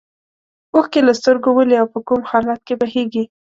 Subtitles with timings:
[0.75, 3.23] اوښکې له سترګو ولې او په کوم حالت کې بهیږي.